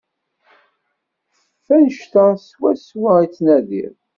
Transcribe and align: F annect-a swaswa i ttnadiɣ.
F 1.65 1.67
annect-a 1.75 2.25
swaswa 2.47 3.11
i 3.23 3.27
ttnadiɣ. 3.29 3.93